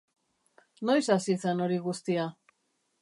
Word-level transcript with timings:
Noiz 0.89 1.03
hasi 1.15 1.35
zen 1.43 1.61
hori 1.67 1.79
guztia? 1.85 2.27